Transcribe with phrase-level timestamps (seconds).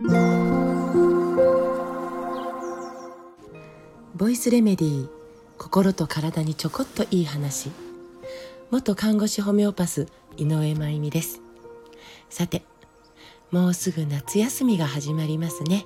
[0.00, 0.06] ボ
[4.28, 5.08] イスレメディー
[5.58, 7.72] 心と体にちょこっといい話。
[8.70, 10.06] 元看護師ホメオパス
[10.36, 11.42] 井上真由美です。
[12.30, 12.62] さて
[13.50, 15.84] もうすぐ夏休みが始まりますね。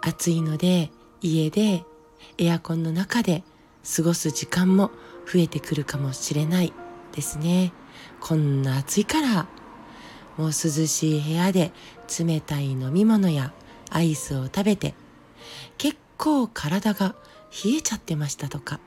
[0.00, 0.90] 暑いので
[1.20, 1.84] 家で
[2.38, 3.44] エアコンの中で
[3.96, 4.90] 過ごす時間も
[5.32, 6.72] 増えてくるかもしれない
[7.12, 7.72] ですね。
[8.18, 9.46] こんな暑いから。
[10.36, 11.72] もう涼しい部屋で
[12.18, 13.52] 冷たい飲み物や
[13.90, 14.94] アイスを食べて
[15.78, 17.14] 結構体が
[17.64, 18.80] 冷えちゃってましたとか。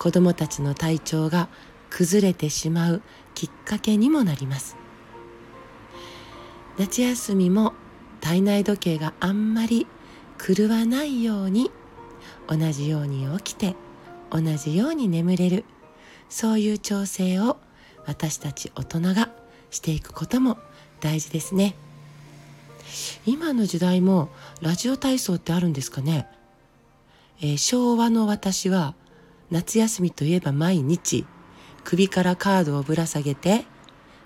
[0.00, 1.50] 子供たちの体調が
[1.90, 3.02] 崩れてしまう
[3.34, 4.76] きっかけにもなります。
[6.78, 7.74] 夏休みも
[8.22, 9.86] 体内時計があんまり
[10.38, 11.70] 狂わないように
[12.48, 13.76] 同じように起きて
[14.30, 15.64] 同じように眠れる。
[16.30, 17.58] そういう調整を
[18.06, 19.28] 私たち大人が
[19.70, 20.58] していくことも
[21.00, 21.74] 大事ですね。
[23.24, 24.28] 今の時代も
[24.60, 26.26] ラジオ体操ってあるんですかね、
[27.40, 28.94] えー、昭和の私は
[29.50, 31.26] 夏休みといえば毎日
[31.84, 33.64] 首からカードをぶら下げて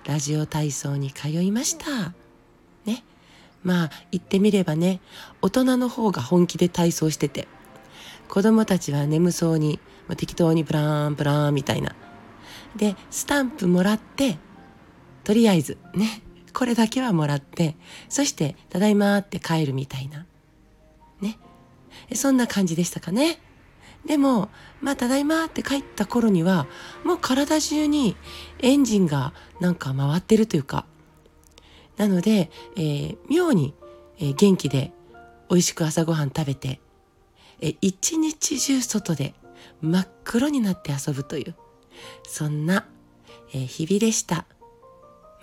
[0.06, 2.12] ラジオ体操に通いました。
[2.84, 3.04] ね。
[3.62, 5.00] まあ言ってみればね
[5.40, 7.48] 大人の方が本気で体操してて
[8.28, 11.94] 子供たちは眠そうに、まあ、適当にブラーンブラーンみたいな。
[12.76, 14.36] でスタンプもらって
[15.24, 16.22] とりあえずね
[16.52, 17.76] これだけはもらって
[18.08, 20.26] そして「ただいま」って帰るみたいな。
[21.20, 21.38] ね。
[22.14, 23.40] そんな感じでしたかね。
[24.06, 26.66] でもまあ「ただいま」って帰った頃には
[27.04, 28.16] もう体中に
[28.60, 30.86] エンジンがなんか回ってるというか。
[31.96, 33.72] なので、えー、妙に、
[34.18, 34.92] えー、元気で
[35.48, 36.80] 美味しく朝ごはん食べて、
[37.60, 39.34] えー、一日中外で
[39.80, 41.54] 真っ黒になって遊ぶという
[42.24, 42.88] そんな、
[43.52, 44.46] えー、日々でした。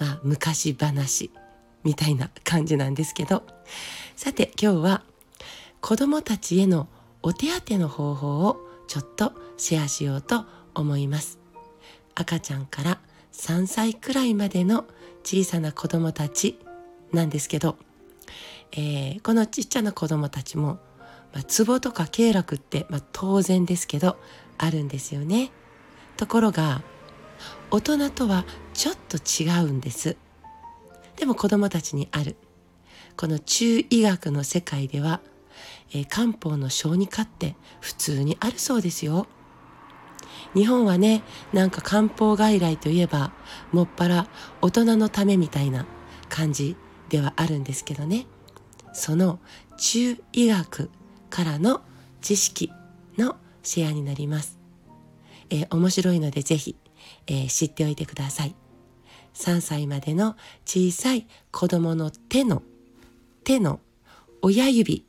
[0.02, 1.30] まあ、昔話
[1.84, 3.44] みたいな感じなんですけど。
[4.16, 5.04] さて今日は
[5.80, 6.88] 子供たちへの
[7.22, 11.40] お手当の方法をちょっとシェアしようと思います。
[12.16, 13.00] 赤ちゃんから
[13.32, 14.86] 3歳くらいまでの
[15.24, 16.58] 小さな子供たち
[17.14, 17.78] なんですけど、
[18.72, 20.80] えー、このちっちゃな子供たちも、
[21.32, 24.18] まあ、ツボとか経絡って、まあ、当然ですけど
[24.58, 25.52] あるんですよね。
[26.18, 26.82] ところが
[27.72, 30.18] 大人とはちょっと違うんです。
[31.16, 32.36] でも子供たちにある。
[33.16, 35.22] この中医学の世界では、
[35.94, 39.28] えー、漢方の小児科って普通にあるそうですよ。
[40.54, 41.24] 日本はね
[41.54, 43.32] なんか漢方外来といえば
[43.72, 44.28] もっぱら
[44.62, 45.86] 大人のためみたいな
[46.30, 46.76] 感じ
[47.10, 48.26] ではあるんですけどね。
[48.94, 49.40] その
[49.78, 50.90] 中医学
[51.30, 51.82] からの
[52.22, 52.72] 知識
[53.18, 54.60] のシェアになります、
[55.50, 56.76] えー、面白いのでぜひ
[57.28, 58.56] えー、知っておいてください。
[59.34, 60.36] 3歳までの
[60.66, 62.64] 小さい子供の手の、
[63.44, 63.80] 手の
[64.42, 65.06] 親指、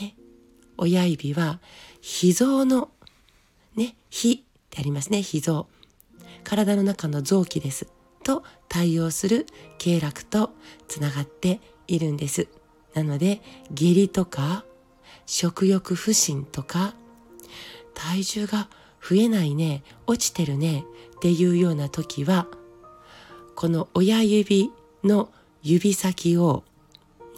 [0.00, 0.14] ね、
[0.76, 1.60] 親指は
[2.00, 2.90] 脾臓の、
[3.76, 4.38] ね、脾っ
[4.70, 5.68] てありますね、脾臓。
[6.44, 7.86] 体の中の臓器です。
[8.24, 9.46] と対応する
[9.78, 10.50] 経絡と
[10.86, 12.48] つながっているんです。
[12.94, 13.40] なので、
[13.70, 14.64] 下痢とか、
[15.26, 16.94] 食欲不振とか、
[17.94, 18.68] 体重が
[19.02, 20.84] 増えないね、落ちてるね、
[21.18, 22.46] っていうような時は
[23.56, 24.70] この親指
[25.02, 25.30] の
[25.62, 26.62] 指先を、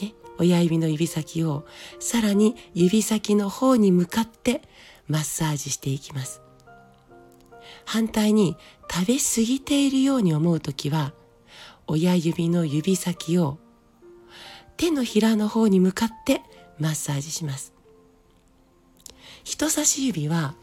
[0.00, 1.64] ね、親指の指先を
[1.98, 4.60] さらに指先の方に向かって
[5.08, 6.42] マッサージしていきます。
[7.86, 8.56] 反対に
[8.90, 11.14] 食べ過ぎているように思う時は
[11.86, 13.58] 親指の指先を
[14.76, 16.42] 手のひらの方に向かって
[16.78, 17.72] マッサージします。
[19.42, 20.54] 人差し指は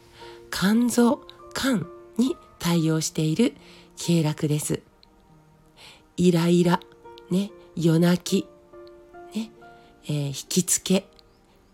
[0.50, 1.20] 肝臓、
[1.54, 1.86] 肝
[2.16, 3.54] に対応している
[3.96, 4.82] 経絡です。
[6.16, 6.80] イライラ、
[7.30, 8.46] ね、夜泣き、
[9.36, 9.50] ね、
[10.04, 11.06] えー、引きつけ、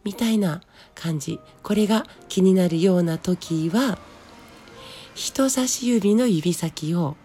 [0.05, 0.61] みたいな
[0.95, 1.41] 感じ。
[1.63, 3.99] これが気になるような時は、
[5.15, 7.17] 人差し指の指先を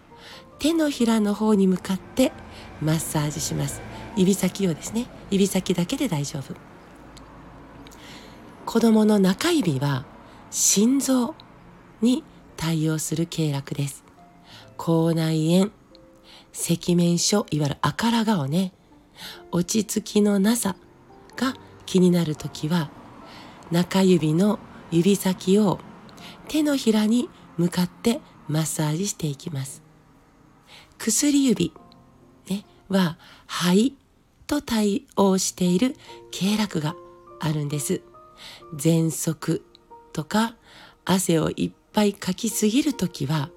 [0.58, 2.32] 手のひらの方に向かって
[2.80, 3.82] マッサージします。
[4.16, 6.54] 指先をですね、指先だけで大丈夫。
[8.66, 10.04] 子供の中指は
[10.50, 11.34] 心臓
[12.00, 12.24] に
[12.56, 14.04] 対応する経絡です。
[14.76, 15.70] 口内炎、
[16.52, 18.72] 赤面症、いわゆる赤ら顔ね、
[19.52, 20.74] 落ち着きのなさ
[21.36, 21.54] が
[21.86, 22.90] 気になるときは、
[23.70, 24.58] 中指の
[24.90, 25.78] 指先を
[26.48, 29.82] 手のひらに向かってマッサージしていきます。
[30.98, 31.72] 薬指、
[32.48, 33.94] ね、は肺
[34.48, 35.94] と対応している
[36.32, 36.96] 経絡が
[37.38, 38.02] あるんです。
[38.74, 39.64] 喘息
[40.12, 40.54] とか
[41.04, 43.50] 汗をいっぱいかきすぎるときは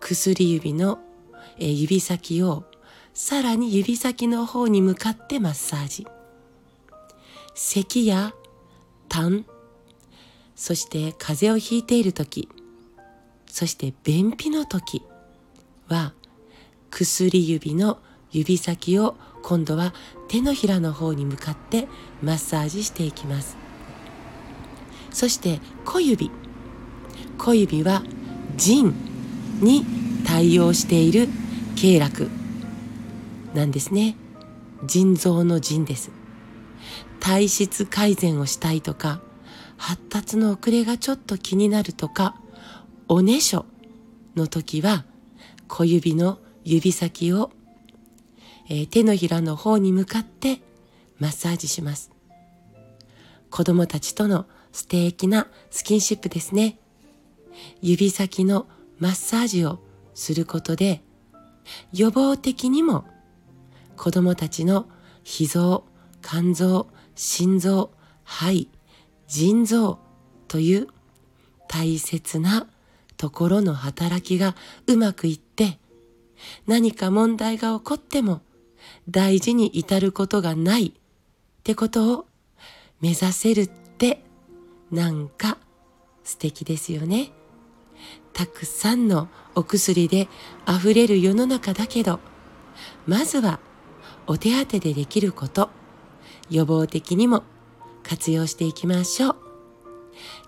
[0.00, 0.98] 薬指の
[1.58, 2.64] 指先を
[3.12, 6.06] さらに指先の方に向かってマッサージ。
[7.54, 8.34] 咳や
[9.08, 9.44] 痰
[10.56, 12.48] そして風邪をひいている時
[13.46, 15.02] そして便秘の時
[15.88, 16.12] は
[16.90, 17.98] 薬指の
[18.32, 19.14] 指先を
[19.44, 19.94] 今度は
[20.28, 21.86] 手のひらの方に向かって
[22.22, 23.63] マッサージしていきます。
[25.14, 26.30] そして小指。
[27.38, 28.02] 小指は
[28.56, 28.92] 腎
[29.60, 29.84] に
[30.26, 31.28] 対応している
[31.76, 32.28] 経絡
[33.54, 34.16] なんですね。
[34.84, 36.10] 腎臓の腎です。
[37.20, 39.20] 体質改善をしたいとか
[39.76, 42.34] 発達の遅れがちょっと気になるとか
[43.08, 43.64] おねしょ
[44.34, 45.04] の時は
[45.68, 47.50] 小指の指先を、
[48.68, 50.60] えー、手のひらの方に向かって
[51.18, 52.10] マッサージします。
[53.50, 56.80] 子供たちとの素敵なスキンシップですね。
[57.80, 58.66] 指先の
[58.98, 59.78] マッサージを
[60.14, 61.00] することで
[61.92, 63.04] 予防的にも
[63.96, 64.88] 子供たちの
[65.22, 65.84] 脾臓
[66.22, 67.92] 肝臓心臓
[68.24, 68.68] 肺
[69.28, 70.00] 腎臓
[70.48, 70.88] という
[71.68, 72.66] 大切な
[73.16, 74.56] ところの働きが
[74.88, 75.78] うまくいって
[76.66, 78.40] 何か問題が起こっても
[79.08, 80.92] 大事に至ることがないっ
[81.62, 82.26] てことを
[83.00, 84.24] 目指せるって
[84.94, 85.58] なんか
[86.22, 87.32] 素敵ですよね。
[88.32, 90.28] たくさんのお薬で
[90.68, 92.20] 溢れる世の中だけど
[93.06, 93.60] まずは
[94.26, 95.70] お手当でできること
[96.50, 97.44] 予防的にも
[98.02, 99.36] 活用していきましょう。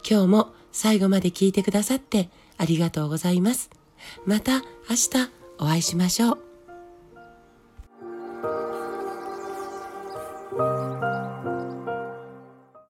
[0.09, 3.71] 今日も最後まで聞いてくださってありがとうございます。
[4.25, 6.46] また明日お会いしましょう。